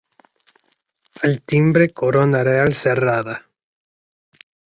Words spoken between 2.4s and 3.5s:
real cerrada.